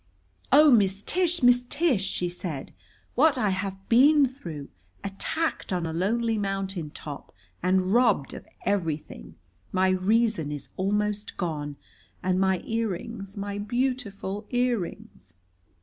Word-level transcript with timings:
"Oh, 0.51 0.71
Miss 0.71 1.03
Tish, 1.03 1.43
Miss 1.43 1.63
Tish!" 1.63 2.03
she 2.05 2.27
said. 2.27 2.73
"What 3.13 3.37
I 3.37 3.51
have 3.51 3.87
been 3.87 4.25
through! 4.25 4.69
Attacked 5.03 5.71
on 5.71 5.85
a 5.85 5.93
lonely 5.93 6.39
mountain 6.39 6.89
top 6.89 7.31
and 7.61 7.93
robbed 7.93 8.33
of 8.33 8.47
everything. 8.65 9.35
My 9.71 9.89
reason 9.89 10.51
is 10.51 10.71
almost 10.75 11.37
gone. 11.37 11.75
And 12.23 12.39
my 12.39 12.63
earrings, 12.65 13.37
my 13.37 13.59
beautiful 13.59 14.47
earrings!" 14.49 15.35